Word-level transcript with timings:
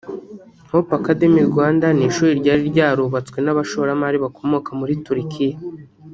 Hope 0.71 0.91
Academy 0.99 1.41
Rwanda 1.51 1.85
ni 1.93 2.03
ishuri 2.09 2.31
ryari 2.39 2.63
ryarubatswe 2.73 3.37
n’abashoramari 3.41 4.17
bakomoka 4.25 4.69
muri 4.79 4.93
Turikiya 5.05 5.57